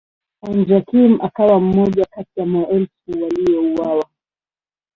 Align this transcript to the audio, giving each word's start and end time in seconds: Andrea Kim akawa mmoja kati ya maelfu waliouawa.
Andrea 0.43 0.81
Kim 0.81 1.21
akawa 1.21 1.59
mmoja 1.59 2.05
kati 2.05 2.29
ya 2.39 2.45
maelfu 2.45 2.89
waliouawa. 3.21 4.09